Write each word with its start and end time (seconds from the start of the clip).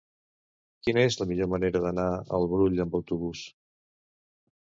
Quina 0.85 1.03
és 1.09 1.17
la 1.19 1.27
millor 1.31 1.49
manera 1.51 1.81
d'anar 1.83 2.05
al 2.39 2.47
Brull 2.55 2.81
amb 2.87 2.97
autobús? 3.01 3.43